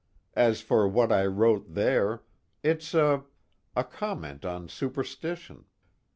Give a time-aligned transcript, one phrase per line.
[0.35, 2.23] As for what I wrote there,
[2.63, 3.23] it's a
[3.75, 5.65] a comment on superstition.